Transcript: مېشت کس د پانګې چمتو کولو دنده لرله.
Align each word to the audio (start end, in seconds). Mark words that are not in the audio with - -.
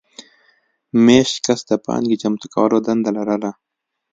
مېشت 1.05 1.35
کس 1.45 1.59
د 1.69 1.71
پانګې 1.85 2.15
چمتو 2.21 2.47
کولو 2.53 2.77
دنده 2.85 3.11
لرله. 3.17 3.51